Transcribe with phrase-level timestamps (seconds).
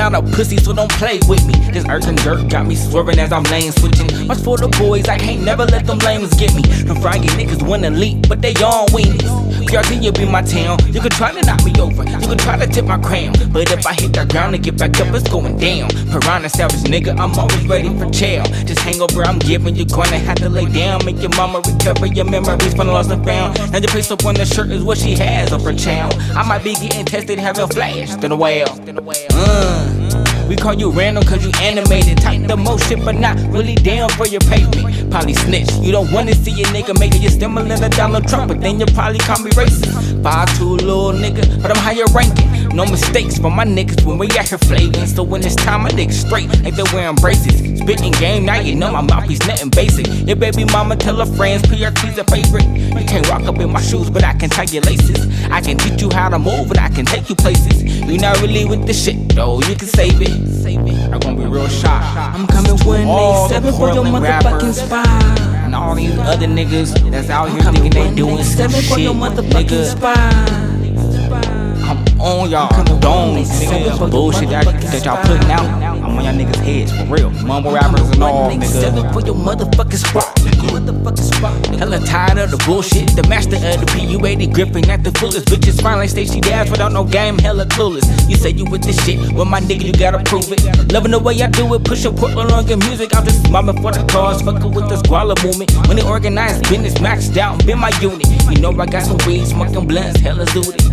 [0.00, 1.52] not a pussy, so don't play with me.
[1.72, 4.26] This earth and dirt got me swerving as I'm lane switching.
[4.26, 6.62] Much for the boys, I can't never let them lames get me.
[6.62, 9.28] Them froggy niggas wanna leap, but they all weenies.
[9.68, 10.78] PRT, you be my town.
[10.88, 13.34] You can try to knock me over, you can try to tip my crown.
[13.52, 15.90] But if I hit the ground and get back up, it's going down.
[16.10, 18.10] Piranha savage nigga, I'm always ready for.
[18.10, 21.04] Just hang over, I'm giving you gonna have to lay down.
[21.04, 23.58] Make your mama recover your memories from the lost and found.
[23.72, 26.14] Now your place up on the shirt is what she has of her child.
[26.34, 28.68] I might be getting tested, having flash, then a whale.
[29.32, 29.89] Uh, we
[30.60, 32.18] call you random cause you animated.
[32.18, 35.10] Type the most shit, but not really down for your payment.
[35.10, 35.72] Probably snitch.
[35.80, 38.86] You don't wanna see a nigga making you similar to Donald Trump, but then you
[38.86, 40.22] probably call me racist.
[40.22, 42.48] Five two little nigga, but I'm higher ranking.
[42.72, 45.06] No mistakes for my niggas when we out here flavin'.
[45.08, 47.58] So when it's time, my niggas straight, like they wearing braces.
[47.80, 50.06] Spitting game, now you know my mouthpiece nothing basic.
[50.26, 52.66] Your baby mama tell her friends PRT's a favorite.
[52.66, 55.26] You can't walk up in my shoes, but I can tie your laces.
[55.50, 57.82] I can teach you how to move, and I can take you places.
[57.82, 59.60] You not really with the shit, though.
[59.62, 60.62] You can save it.
[60.62, 61.12] Save it.
[61.12, 62.32] I'm gonna be real shy.
[62.34, 65.40] I'm coming when the seven for your motherfucking spot.
[65.64, 69.00] And all these other niggas that's out here thinking they doing some seven for shit,
[69.00, 69.96] your motherfucking nigga.
[69.96, 70.69] spot.
[72.20, 72.68] On y'all
[73.00, 73.46] domes, when they nigga.
[73.46, 75.64] seven for your Bullshit that, that y'all putting out.
[75.64, 77.30] I'm on y'all niggas' heads for real.
[77.30, 80.40] Mumble rappers and all, nigga seven for your motherfucking spot.
[81.78, 83.16] Hella tired of the bullshit.
[83.16, 85.46] The master of the PU80 gripping at the fullest.
[85.46, 87.38] Bitches finally say she dads without no game.
[87.38, 88.04] Hella clueless.
[88.28, 89.18] You say you with this shit.
[89.32, 90.92] Well, my nigga, you gotta prove it.
[90.92, 91.84] Loving the way I do it.
[91.84, 93.16] Pushing Portland on your music.
[93.16, 94.42] I'm just mobbing for the cause.
[94.42, 95.72] Fucking with the squalor movement.
[95.88, 97.64] When they organized business maxed out.
[97.64, 98.28] Been my unit.
[98.50, 99.46] You know I got some weed.
[99.46, 100.20] Smoking blunts.
[100.20, 100.89] Hella zooted.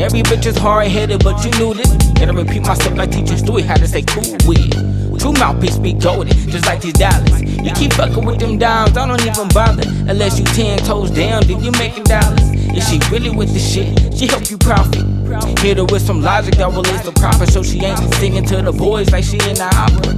[0.00, 1.92] Every bitch is hard headed, but you knew this.
[2.14, 5.00] Gotta repeat myself like teacher Stewie had to say cool with it.
[5.40, 7.42] Mouthpiece be golden, just like these dollars.
[7.42, 9.84] You keep fucking with them dimes, I don't even bother.
[10.06, 12.40] Unless you ten toes down, then you making dollars.
[12.42, 15.09] If she really with the shit, she help you profit.
[15.60, 18.62] Hit her with some logic that will lead to profit, so she ain't singing to
[18.62, 20.14] the boys like she in the opera.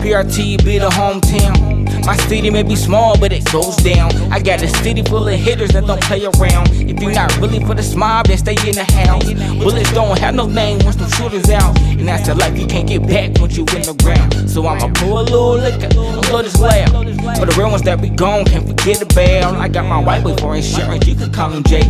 [0.00, 1.76] PRT be the hometown.
[2.06, 4.14] My city may be small, but it goes down.
[4.32, 6.70] I got a city full of hitters that don't play around.
[6.70, 9.24] If you're not really for the mob, then stay in the house.
[9.58, 11.76] Bullets don't have no name once them shooters out.
[11.80, 14.48] And that's the life you can't get back once you in the ground.
[14.48, 15.88] So I'ma pour a little liquor,
[16.28, 16.42] blow.
[16.42, 19.56] For the real ones that be gone, can't forget about.
[19.56, 21.88] I got my white boy for insurance, you can call him Jake.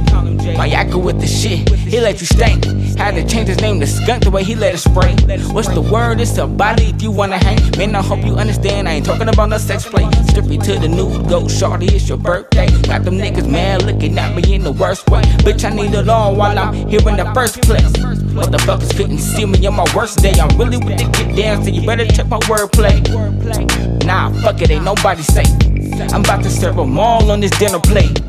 [0.56, 2.64] My yakka with the shit, he let you stink.
[2.97, 5.14] Had to change his name to skunk the way he let it spray.
[5.52, 6.20] What's the word?
[6.20, 7.58] It's a body if you wanna hang.
[7.76, 8.88] Man, I hope you understand.
[8.88, 10.08] I ain't talking about no sex play.
[10.28, 12.68] Strip me to the nude, go shorty, it's your birthday.
[12.82, 15.22] Got them niggas mad looking at me in the worst way.
[15.44, 17.82] Bitch, I need it all while I'm here in the first place.
[18.36, 20.34] Motherfuckers couldn't see me on my worst day.
[20.38, 23.03] I'm really with the get down, so you better check my wordplay.
[24.26, 25.47] Nah, fuck it, ain't nobody safe.
[26.12, 28.20] I'm about to serve them all on this dinner plate.